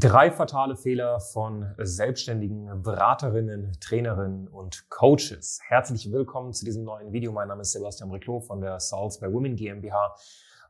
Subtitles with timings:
[0.00, 5.60] Drei fatale Fehler von selbstständigen Beraterinnen, Trainerinnen und Coaches.
[5.68, 7.32] Herzlich willkommen zu diesem neuen Video.
[7.32, 10.14] Mein Name ist Sebastian Riclo von der Souls by Women GmbH.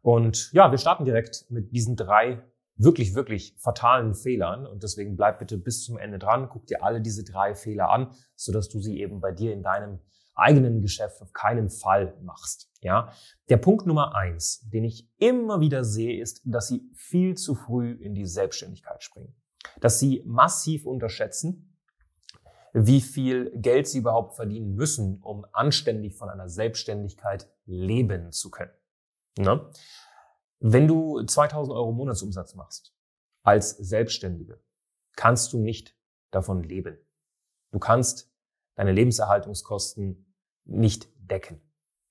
[0.02, 2.42] Und ja, wir starten direkt mit diesen drei
[2.74, 4.66] wirklich, wirklich fatalen Fehlern.
[4.66, 6.48] Und deswegen bleib bitte bis zum Ende dran.
[6.48, 10.00] Guck dir alle diese drei Fehler an, sodass du sie eben bei dir in deinem
[10.40, 12.70] eigenen Geschäft auf keinen Fall machst.
[12.80, 13.12] Ja,
[13.48, 17.92] der Punkt Nummer eins, den ich immer wieder sehe, ist, dass sie viel zu früh
[17.92, 19.34] in die Selbstständigkeit springen,
[19.80, 21.76] dass sie massiv unterschätzen,
[22.72, 28.72] wie viel Geld sie überhaupt verdienen müssen, um anständig von einer Selbstständigkeit leben zu können.
[29.38, 29.70] Ne?
[30.60, 32.94] Wenn du 2000 Euro Monatsumsatz machst
[33.42, 34.60] als Selbstständige,
[35.16, 35.96] kannst du nicht
[36.30, 36.98] davon leben.
[37.72, 38.32] Du kannst
[38.74, 40.29] deine Lebenserhaltungskosten
[40.64, 41.60] nicht decken.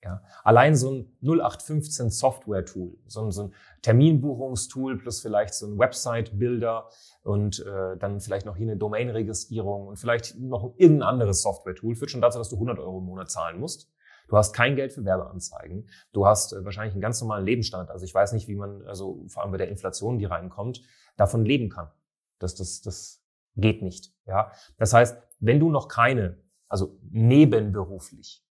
[0.02, 5.78] Ja, allein so ein 0815 Software-Tool, so ein, so ein Terminbuchungstool plus vielleicht so ein
[5.78, 6.88] Website-Builder
[7.22, 12.10] und äh, dann vielleicht noch hier eine Domain-Registrierung und vielleicht noch irgendein anderes Software-Tool führt
[12.10, 13.92] schon dazu, dass du 100 Euro im Monat zahlen musst.
[14.28, 15.90] Du hast kein Geld für Werbeanzeigen.
[16.12, 17.90] Du hast äh, wahrscheinlich einen ganz normalen Lebensstandard.
[17.90, 20.82] Also ich weiß nicht, wie man, also vor allem bei der Inflation, die reinkommt,
[21.16, 21.90] davon leben kann.
[22.38, 23.22] Das, das, das
[23.56, 24.14] geht nicht.
[24.26, 26.38] Ja, das heißt, wenn du noch keine,
[26.70, 28.42] also nebenberuflich,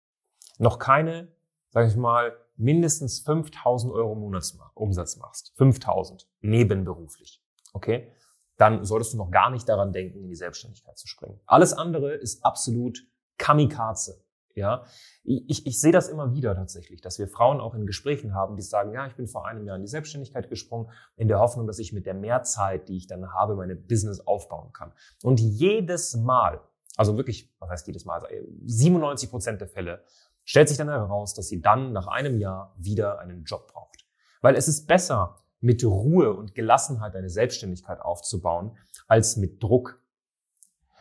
[0.59, 1.31] noch keine,
[1.69, 7.41] sage ich mal, mindestens 5000 Euro Monatsumsatz machst, 5000 nebenberuflich,
[7.73, 8.11] okay,
[8.57, 11.39] dann solltest du noch gar nicht daran denken, in die Selbstständigkeit zu springen.
[11.45, 12.99] Alles andere ist absolut
[13.37, 14.21] Kamikaze.
[14.55, 14.83] Ja,
[15.23, 18.61] ich, ich sehe das immer wieder tatsächlich, dass wir Frauen auch in Gesprächen haben, die
[18.61, 21.79] sagen, ja, ich bin vor einem Jahr in die Selbstständigkeit gesprungen, in der Hoffnung, dass
[21.79, 24.91] ich mit der Mehrzeit, die ich dann habe, meine Business aufbauen kann.
[25.23, 26.59] Und jedes Mal,
[26.99, 28.27] also wirklich, was heißt jedes Mal,
[28.65, 30.03] 97 Prozent der Fälle,
[30.43, 34.05] stellt sich dann heraus, dass sie dann nach einem Jahr wieder einen Job braucht.
[34.41, 38.77] Weil es ist besser, mit Ruhe und Gelassenheit eine Selbstständigkeit aufzubauen,
[39.07, 40.01] als mit Druck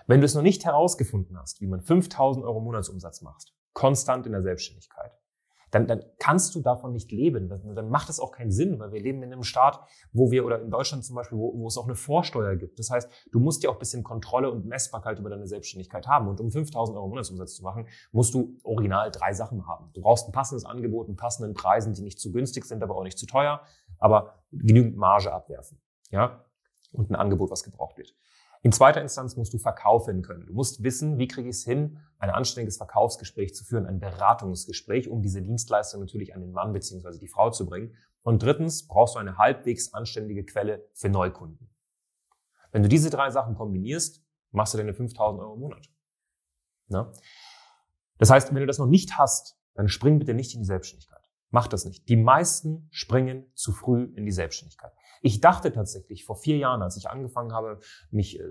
[0.09, 4.33] wenn du es noch nicht herausgefunden hast, wie man 5000 Euro Monatsumsatz machst, konstant in
[4.33, 5.13] der Selbstständigkeit,
[5.71, 7.49] dann, dann kannst du davon nicht leben.
[7.49, 9.81] Dann, dann macht es auch keinen Sinn, weil wir leben in einem Staat,
[10.13, 12.79] wo wir, oder in Deutschland zum Beispiel, wo, wo es auch eine Vorsteuer gibt.
[12.79, 16.29] Das heißt, du musst ja auch ein bisschen Kontrolle und Messbarkeit über deine Selbstständigkeit haben.
[16.29, 19.91] Und um 5000 Euro Monatsumsatz zu machen, musst du original drei Sachen haben.
[19.95, 23.05] Du brauchst ein passendes Angebot, einen passenden Preisen, die nicht zu günstig sind, aber auch
[23.05, 23.61] nicht zu teuer,
[23.99, 25.81] aber genügend Marge abwerfen.
[26.11, 26.45] Ja?
[26.93, 28.15] Und ein Angebot, was gebraucht wird.
[28.63, 30.47] In zweiter Instanz musst du verkaufen können.
[30.47, 35.09] Du musst wissen, wie kriege ich es hin, ein anständiges Verkaufsgespräch zu führen, ein Beratungsgespräch,
[35.09, 37.19] um diese Dienstleistung natürlich an den Mann bzw.
[37.19, 37.95] die Frau zu bringen.
[38.23, 41.71] Und drittens brauchst du eine halbwegs anständige Quelle für Neukunden.
[42.73, 45.89] Wenn du diese drei Sachen kombinierst, machst du deine 5000 Euro im Monat.
[46.89, 47.13] Na?
[48.19, 51.18] Das heißt, wenn du das noch nicht hast, dann spring bitte nicht in die Selbstständigkeit.
[51.51, 52.09] Mach das nicht.
[52.09, 54.93] Die meisten springen zu früh in die Selbstständigkeit.
[55.23, 58.45] Ich dachte tatsächlich vor vier Jahren, als ich angefangen habe, mich äh,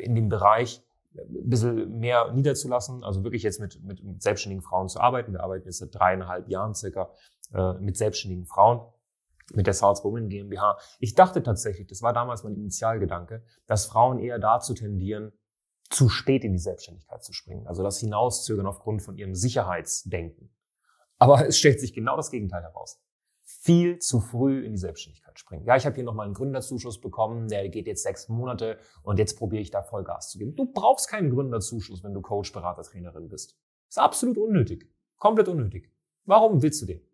[0.00, 4.62] in dem Bereich äh, ein bisschen mehr niederzulassen, also wirklich jetzt mit, mit, mit selbstständigen
[4.62, 5.32] Frauen zu arbeiten.
[5.32, 7.10] Wir arbeiten jetzt seit dreieinhalb Jahren circa
[7.52, 8.80] äh, mit selbstständigen Frauen
[9.54, 10.78] mit der South Women GmbH.
[10.98, 15.32] Ich dachte tatsächlich, das war damals mein Initialgedanke, dass Frauen eher dazu tendieren,
[15.88, 20.50] zu spät in die Selbstständigkeit zu springen, also das Hinauszögern aufgrund von ihrem Sicherheitsdenken.
[21.18, 23.00] Aber es stellt sich genau das Gegenteil heraus
[23.46, 25.64] viel zu früh in die Selbstständigkeit springen.
[25.64, 29.38] Ja, ich habe hier nochmal einen Gründerzuschuss bekommen, der geht jetzt sechs Monate und jetzt
[29.38, 30.56] probiere ich da Vollgas zu geben.
[30.56, 33.56] Du brauchst keinen Gründerzuschuss, wenn du Coach, Berater, Trainerin bist.
[33.88, 34.90] Ist absolut unnötig.
[35.16, 35.92] Komplett unnötig.
[36.24, 37.05] Warum willst du den?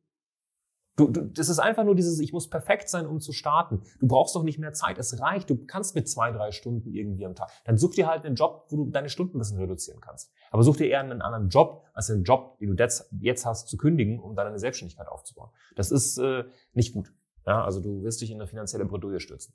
[0.97, 3.82] Du, du, das ist einfach nur dieses, ich muss perfekt sein, um zu starten.
[3.98, 4.98] Du brauchst doch nicht mehr Zeit.
[4.98, 5.48] Es reicht.
[5.48, 7.50] Du kannst mit zwei, drei Stunden irgendwie am Tag.
[7.64, 10.30] Dann such dir halt einen Job, wo du deine Stunden ein bisschen reduzieren kannst.
[10.50, 12.84] Aber such dir eher einen anderen Job, als einen Job, den du
[13.21, 15.50] jetzt hast, zu kündigen, um dann eine Selbstständigkeit aufzubauen.
[15.77, 16.44] Das ist äh,
[16.74, 17.12] nicht gut.
[17.47, 19.54] Ja, also du wirst dich in eine finanzielle Bredouille stürzen.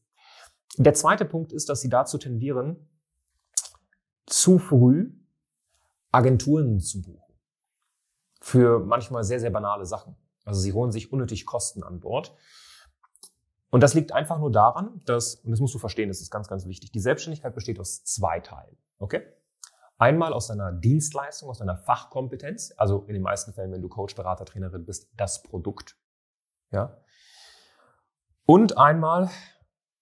[0.77, 2.87] Der zweite Punkt ist, dass sie dazu tendieren,
[4.25, 5.11] zu früh
[6.11, 7.33] Agenturen zu buchen.
[8.41, 10.15] Für manchmal sehr, sehr banale Sachen.
[10.47, 12.35] Also sie holen sich unnötig Kosten an Bord.
[13.69, 16.47] Und das liegt einfach nur daran, dass, und das musst du verstehen, das ist ganz,
[16.47, 18.77] ganz wichtig, die Selbstständigkeit besteht aus zwei Teilen.
[18.97, 19.23] Okay?
[19.97, 24.15] Einmal aus deiner Dienstleistung, aus deiner Fachkompetenz, also in den meisten Fällen, wenn du Coach,
[24.15, 25.97] Berater, Trainerin bist, das Produkt.
[26.71, 26.97] Ja?
[28.45, 29.29] Und einmal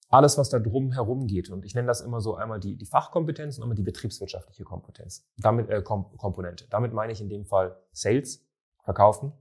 [0.10, 1.50] alles, was da drum herum geht.
[1.50, 5.28] Und ich nenne das immer so einmal die, die Fachkompetenz und einmal die betriebswirtschaftliche Kompetenz.
[5.38, 6.68] Damit, äh, Kom Komponente.
[6.70, 8.46] Damit meine ich in dem Fall Sales,
[8.84, 9.34] Verkaufen,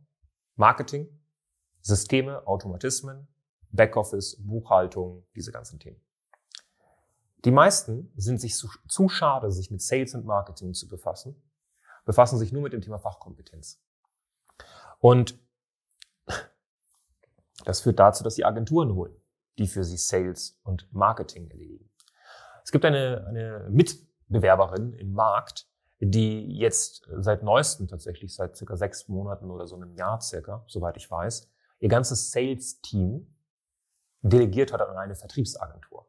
[0.57, 1.09] Marketing,
[1.81, 3.29] Systeme, Automatismen,
[3.71, 6.01] Backoffice, Buchhaltung, diese ganzen Themen.
[7.45, 11.43] Die meisten sind sich zu, zu schade, sich mit Sales und Marketing zu befassen,
[12.05, 13.83] befassen sich nur mit dem Thema Fachkompetenz.
[14.99, 15.39] Und
[17.65, 19.15] das führt dazu, dass sie Agenturen holen,
[19.59, 21.91] die für sie Sales und Marketing erledigen.
[22.65, 25.69] Es gibt eine, eine Mitbewerberin im Markt,
[26.01, 30.97] die jetzt seit neuestem tatsächlich, seit circa sechs Monaten oder so einem Jahr circa, soweit
[30.97, 31.51] ich weiß,
[31.81, 33.35] ihr ganzes Sales-Team
[34.23, 36.07] delegiert hat an eine Vertriebsagentur.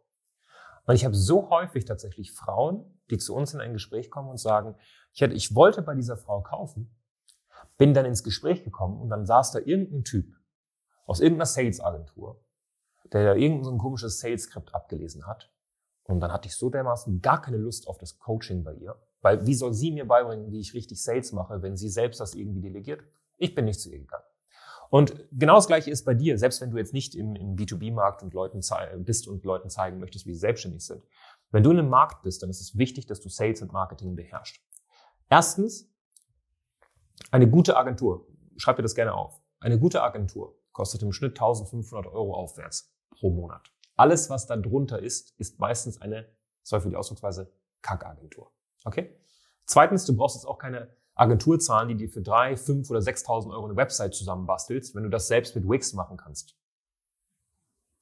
[0.86, 4.38] Und ich habe so häufig tatsächlich Frauen, die zu uns in ein Gespräch kommen und
[4.38, 4.76] sagen,
[5.14, 6.96] ich, hätte, ich wollte bei dieser Frau kaufen,
[7.78, 10.34] bin dann ins Gespräch gekommen und dann saß da irgendein Typ
[11.06, 12.44] aus irgendeiner Sales-Agentur,
[13.12, 15.52] der irgendein so ein komisches Sales-Skript abgelesen hat.
[16.04, 18.96] Und dann hatte ich so dermaßen gar keine Lust auf das Coaching bei ihr.
[19.26, 22.36] Weil wie soll sie mir beibringen, wie ich richtig Sales mache, wenn sie selbst das
[22.36, 23.04] irgendwie delegiert?
[23.38, 24.24] Ich bin nicht zu ihr gegangen.
[24.92, 28.22] Und genau das Gleiche ist bei dir, selbst wenn du jetzt nicht im, im B2B-Markt
[28.22, 28.60] und Leuten
[29.04, 31.02] bist und Leuten zeigen möchtest, wie sie selbstständig sind.
[31.50, 34.16] Wenn du in einem Markt bist, dann ist es wichtig, dass du Sales und Marketing
[34.16, 34.62] beherrschst.
[35.28, 35.92] Erstens,
[37.32, 38.28] eine gute Agentur.
[38.58, 39.42] Schreib dir das gerne auf.
[39.60, 43.72] Eine gute Agentur kostet im Schnitt 1500 Euro aufwärts pro Monat.
[43.96, 46.28] Alles, was da drunter ist, ist meistens eine,
[46.62, 47.52] sorry für die Ausdrucksweise,
[47.82, 48.52] Kackagentur.
[48.86, 49.14] Okay?
[49.66, 53.52] Zweitens, du brauchst jetzt auch keine Agentur zahlen, die dir für drei, fünf oder 6.000
[53.52, 56.56] Euro eine Website zusammenbastelst, wenn du das selbst mit Wix machen kannst.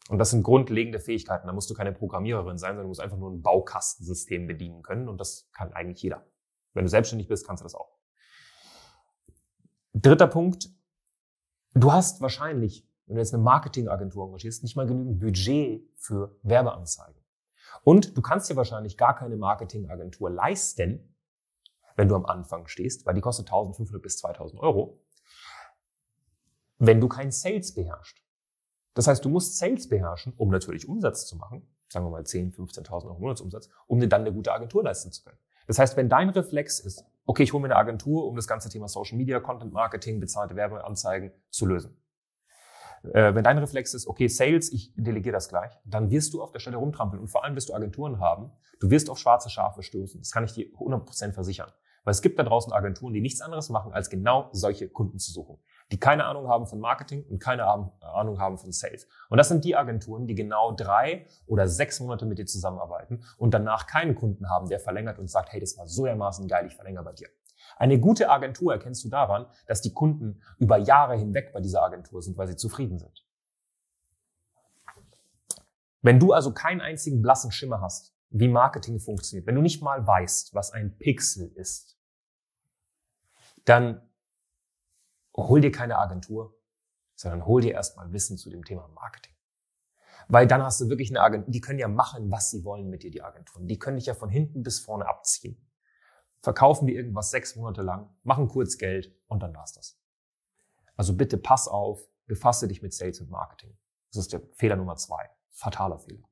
[0.09, 1.47] Und das sind grundlegende Fähigkeiten.
[1.47, 5.07] Da musst du keine Programmiererin sein, sondern du musst einfach nur ein Baukastensystem bedienen können.
[5.07, 6.25] Und das kann eigentlich jeder.
[6.73, 7.97] Wenn du selbstständig bist, kannst du das auch.
[9.93, 10.69] Dritter Punkt.
[11.73, 17.22] Du hast wahrscheinlich, wenn du jetzt eine Marketingagentur engagierst, nicht mal genügend Budget für Werbeanzeigen.
[17.83, 21.15] Und du kannst dir wahrscheinlich gar keine Marketingagentur leisten,
[21.95, 24.99] wenn du am Anfang stehst, weil die kostet 1500 bis 2000 Euro,
[26.79, 28.17] wenn du kein Sales beherrschst.
[28.93, 32.53] Das heißt, du musst Sales beherrschen, um natürlich Umsatz zu machen, sagen wir mal 10,
[32.53, 35.37] 15.000 Euro Monatsumsatz, um dir dann eine gute Agentur leisten zu können.
[35.67, 38.69] Das heißt, wenn dein Reflex ist, okay, ich hole mir eine Agentur, um das ganze
[38.69, 41.97] Thema Social Media, Content Marketing, bezahlte Werbeanzeigen zu lösen.
[43.11, 46.51] Äh, wenn dein Reflex ist, okay, Sales, ich delegiere das gleich, dann wirst du auf
[46.51, 49.83] der Stelle rumtrampeln und vor allem wirst du Agenturen haben, du wirst auf schwarze Schafe
[49.83, 50.21] stoßen.
[50.21, 51.71] Das kann ich dir 100% versichern.
[52.03, 55.31] Weil es gibt da draußen Agenturen, die nichts anderes machen, als genau solche Kunden zu
[55.31, 55.57] suchen,
[55.91, 59.07] die keine Ahnung haben von Marketing und keine Ahnung haben von Sales.
[59.29, 63.53] Und das sind die Agenturen, die genau drei oder sechs Monate mit dir zusammenarbeiten und
[63.53, 66.75] danach keinen Kunden haben, der verlängert und sagt, hey, das war so dermaßen geil, ich
[66.75, 67.29] verlängere bei dir.
[67.77, 72.21] Eine gute Agentur erkennst du daran, dass die Kunden über Jahre hinweg bei dieser Agentur
[72.21, 73.25] sind, weil sie zufrieden sind.
[76.01, 80.05] Wenn du also keinen einzigen blassen Schimmer hast, wie Marketing funktioniert, wenn du nicht mal
[80.05, 81.97] weißt, was ein Pixel ist,
[83.65, 84.01] dann
[85.35, 86.59] hol dir keine Agentur,
[87.15, 89.33] sondern hol dir erstmal Wissen zu dem Thema Marketing.
[90.27, 93.03] Weil dann hast du wirklich eine Agentur, die können ja machen, was sie wollen mit
[93.03, 93.67] dir, die Agenturen.
[93.67, 95.57] Die können dich ja von hinten bis vorne abziehen.
[96.43, 99.97] Verkaufen dir irgendwas sechs Monate lang, machen kurz Geld und dann war's das.
[100.97, 103.77] Also bitte pass auf, befasse dich mit Sales und Marketing.
[104.11, 105.29] Das ist der Fehler Nummer zwei.
[105.51, 106.27] Fataler Fehler.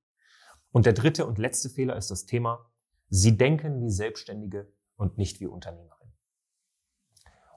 [0.74, 2.69] Und der dritte und letzte Fehler ist das Thema,
[3.08, 6.12] Sie denken wie Selbstständige und nicht wie Unternehmerin.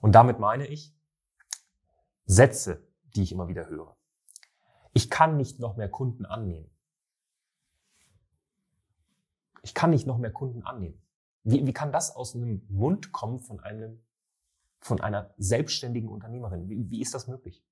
[0.01, 0.97] Und damit meine ich
[2.25, 3.97] Sätze, die ich immer wieder höre.
[4.93, 6.71] Ich kann nicht noch mehr Kunden annehmen.
[9.63, 11.01] Ich kann nicht noch mehr Kunden annehmen.
[11.45, 14.03] Wie, wie kann das aus einem Mund kommen von einem,
[14.81, 16.69] von einer selbstständigen Unternehmerin?
[16.69, 17.63] Wie, wie ist das möglich?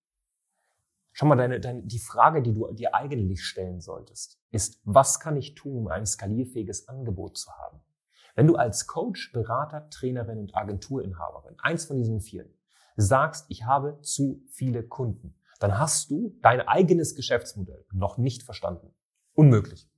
[1.12, 5.36] Schau mal, deine, deine, die Frage, die du dir eigentlich stellen solltest, ist, was kann
[5.36, 7.80] ich tun, um ein skalierfähiges Angebot zu haben?
[8.34, 12.48] Wenn du als Coach, Berater, Trainerin und Agenturinhaberin, eins von diesen vier,
[12.96, 18.94] sagst, ich habe zu viele Kunden, dann hast du dein eigenes Geschäftsmodell noch nicht verstanden.
[19.34, 19.88] Unmöglich.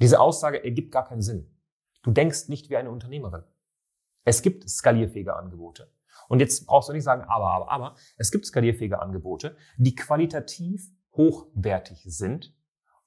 [0.00, 1.57] Diese Aussage ergibt gar keinen Sinn.
[2.08, 3.42] Du denkst nicht wie eine Unternehmerin.
[4.24, 5.92] Es gibt skalierfähige Angebote.
[6.30, 7.96] Und jetzt brauchst du nicht sagen, aber, aber, aber.
[8.16, 12.56] Es gibt skalierfähige Angebote, die qualitativ hochwertig sind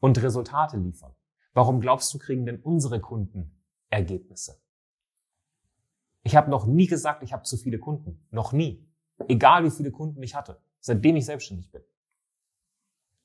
[0.01, 1.15] und Resultate liefern.
[1.55, 4.61] Warum glaubst du, kriegen denn unsere Kunden Ergebnisse?
[6.21, 8.23] Ich habe noch nie gesagt, ich habe zu viele Kunden.
[8.29, 8.87] Noch nie.
[9.27, 11.81] Egal wie viele Kunden ich hatte, seitdem ich selbstständig bin.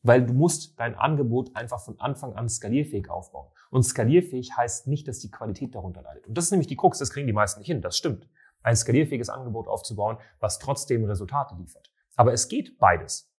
[0.06, 3.50] Weil du musst dein Angebot einfach von Anfang an skalierfähig aufbauen.
[3.70, 6.26] Und skalierfähig heißt nicht, dass die Qualität darunter leidet.
[6.26, 8.28] Und das ist nämlich die Krux, das kriegen die meisten nicht hin, das stimmt
[8.66, 11.92] ein skalierfähiges Angebot aufzubauen, was trotzdem Resultate liefert.
[12.16, 13.32] Aber es geht beides.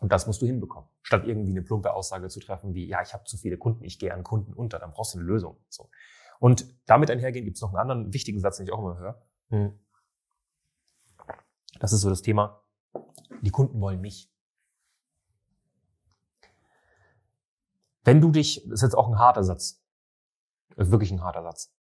[0.00, 0.88] Und das musst du hinbekommen.
[1.02, 3.98] Statt irgendwie eine plumpe Aussage zu treffen wie, ja, ich habe zu viele Kunden, ich
[3.98, 5.58] gehe an Kunden unter, dann brauchst du eine Lösung.
[5.68, 5.90] So.
[6.40, 9.22] Und damit einhergehen gibt es noch einen anderen wichtigen Satz, den ich auch immer höre.
[9.50, 9.78] Hm.
[11.78, 12.62] Das ist so das Thema,
[13.42, 14.32] die Kunden wollen mich.
[18.06, 19.82] Wenn du dich, das ist jetzt auch ein harter Satz,
[20.76, 21.74] wirklich ein harter Satz,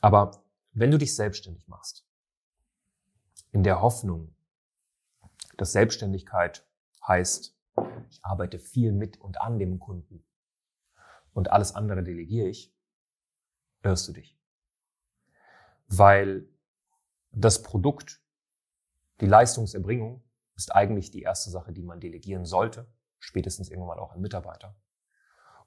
[0.00, 2.06] aber wenn du dich selbstständig machst,
[3.50, 4.36] in der Hoffnung,
[5.56, 6.64] dass Selbstständigkeit
[7.08, 7.58] heißt,
[8.08, 10.24] ich arbeite viel mit und an dem Kunden
[11.32, 12.72] und alles andere delegiere ich,
[13.82, 14.38] irrst du dich.
[15.88, 16.48] Weil
[17.32, 18.22] das Produkt,
[19.20, 20.22] die Leistungserbringung,
[20.54, 22.88] ist eigentlich die erste Sache, die man delegieren sollte,
[23.18, 24.76] spätestens irgendwann auch an Mitarbeiter.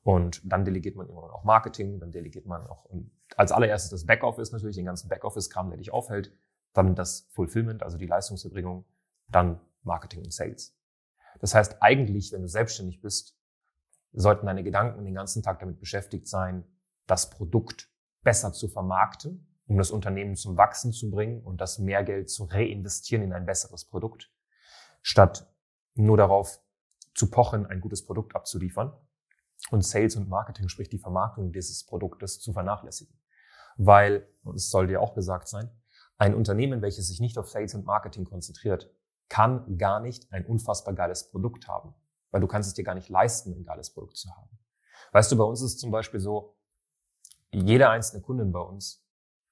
[0.03, 2.89] Und dann delegiert man irgendwann auch Marketing, dann delegiert man auch
[3.37, 6.35] als allererstes das Backoffice natürlich, den ganzen Backoffice-Kram, der dich aufhält,
[6.73, 8.85] dann das Fulfillment, also die Leistungserbringung,
[9.27, 10.75] dann Marketing und Sales.
[11.39, 13.37] Das heißt, eigentlich, wenn du selbstständig bist,
[14.11, 16.65] sollten deine Gedanken den ganzen Tag damit beschäftigt sein,
[17.07, 17.89] das Produkt
[18.23, 23.23] besser zu vermarkten, um das Unternehmen zum Wachsen zu bringen und das Mehrgeld zu reinvestieren
[23.23, 24.31] in ein besseres Produkt,
[25.01, 25.47] statt
[25.93, 26.59] nur darauf
[27.13, 28.93] zu pochen, ein gutes Produkt abzuliefern
[29.69, 33.15] und Sales und Marketing, sprich die Vermarktung dieses Produktes, zu vernachlässigen.
[33.77, 35.69] Weil, und es soll dir auch gesagt sein,
[36.17, 38.93] ein Unternehmen, welches sich nicht auf Sales und Marketing konzentriert,
[39.29, 41.93] kann gar nicht ein unfassbar geiles Produkt haben.
[42.31, 44.49] Weil du kannst es dir gar nicht leisten, ein geiles Produkt zu haben.
[45.13, 46.57] Weißt du, bei uns ist es zum Beispiel so,
[47.51, 49.05] jede einzelne Kundin bei uns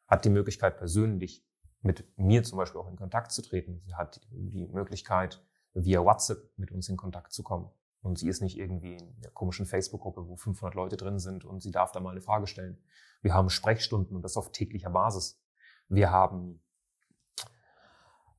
[0.08, 1.46] hat die Möglichkeit, persönlich
[1.82, 3.82] mit mir zum Beispiel auch in Kontakt zu treten.
[3.86, 7.70] Sie hat die Möglichkeit, via WhatsApp mit uns in Kontakt zu kommen.
[8.02, 11.62] Und sie ist nicht irgendwie in einer komischen Facebook-Gruppe, wo 500 Leute drin sind und
[11.62, 12.82] sie darf da mal eine Frage stellen.
[13.22, 15.42] Wir haben Sprechstunden und das auf täglicher Basis.
[15.90, 16.62] Wir haben,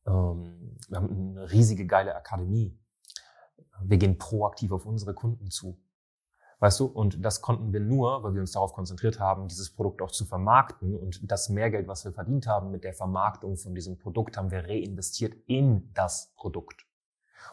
[0.06, 2.78] ähm, wir haben eine riesige geile Akademie.
[3.82, 5.78] Wir gehen proaktiv auf unsere Kunden zu.
[6.60, 6.86] Weißt du?
[6.86, 10.26] Und das konnten wir nur, weil wir uns darauf konzentriert haben, dieses Produkt auch zu
[10.26, 14.50] vermarkten und das Mehrgeld, was wir verdient haben mit der Vermarktung von diesem Produkt, haben
[14.50, 16.86] wir reinvestiert in das Produkt.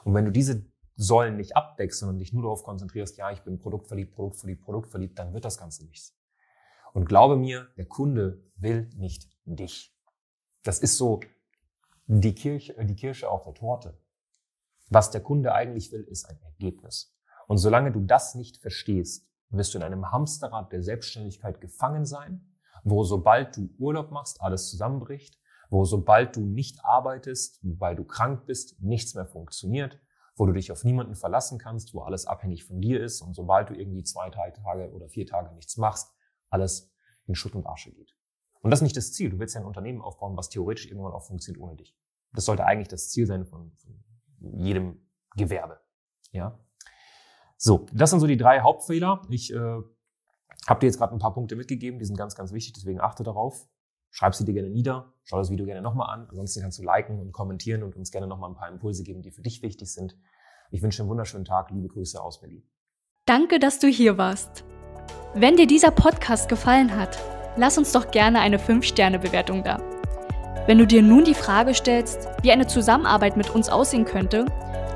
[0.04, 0.66] Und wenn du diese
[0.98, 5.34] Säulen nicht abdeckst, sondern dich nur darauf konzentrierst, ja, ich bin produktverliebt, produktverliebt, produktverliebt, dann
[5.34, 6.18] wird das Ganze nichts.
[6.94, 9.96] Und glaube mir, der Kunde will nicht dich.
[10.64, 11.20] Das ist so
[12.08, 14.02] die Kirche, die Kirsche auf der Torte.
[14.90, 17.16] Was der Kunde eigentlich will, ist ein Ergebnis.
[17.48, 22.42] Und solange du das nicht verstehst, wirst du in einem Hamsterrad der Selbstständigkeit gefangen sein,
[22.84, 25.40] wo sobald du Urlaub machst, alles zusammenbricht,
[25.70, 30.00] wo sobald du nicht arbeitest, weil du krank bist, nichts mehr funktioniert,
[30.38, 33.70] wo du dich auf niemanden verlassen kannst, wo alles abhängig von dir ist und sobald
[33.70, 36.14] du irgendwie zwei, drei Tage oder vier Tage nichts machst,
[36.50, 36.94] alles
[37.26, 38.16] in Schutt und Asche geht.
[38.62, 39.30] Und das ist nicht das Ziel.
[39.30, 41.96] Du willst ja ein Unternehmen aufbauen, was theoretisch irgendwann auch funktioniert ohne dich.
[42.34, 44.04] Das sollte eigentlich das Ziel sein von, von
[44.40, 45.02] jedem
[45.36, 45.80] Gewerbe.
[46.32, 46.60] Ja.
[47.58, 49.24] So, das sind so die drei Hauptfehler.
[49.30, 52.74] Ich äh, habe dir jetzt gerade ein paar Punkte mitgegeben, die sind ganz, ganz wichtig,
[52.74, 53.68] deswegen achte darauf.
[54.18, 56.26] Schreib sie dir gerne nieder, schau das Video gerne nochmal an.
[56.30, 59.30] Ansonsten kannst du liken und kommentieren und uns gerne nochmal ein paar Impulse geben, die
[59.30, 60.18] für dich wichtig sind.
[60.72, 61.70] Ich wünsche einen wunderschönen Tag.
[61.70, 62.64] Liebe Grüße aus Berlin.
[63.28, 64.64] Danke, dass du hier warst.
[65.36, 67.20] Wenn dir dieser Podcast gefallen hat,
[67.58, 69.80] lass uns doch gerne eine 5-Sterne-Bewertung da.
[70.66, 74.46] Wenn du dir nun die Frage stellst, wie eine Zusammenarbeit mit uns aussehen könnte,